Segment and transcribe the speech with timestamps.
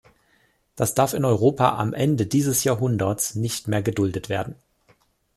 [0.75, 4.55] Das darf in Europa am Ende dieses Jahrhunderts nicht mehr geduldet werden!